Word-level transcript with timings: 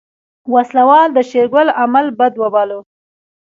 وسله 0.53 0.83
وال 0.89 1.09
د 1.13 1.19
شېرګل 1.29 1.67
عمل 1.81 2.05
بد 2.19 2.33
وباله. 2.41 2.79